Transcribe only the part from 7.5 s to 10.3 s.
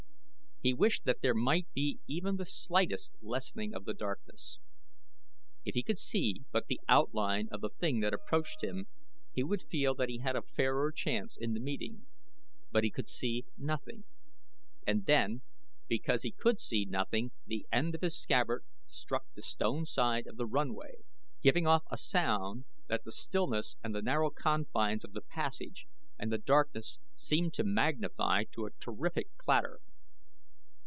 of the thing that approached him he would feel that he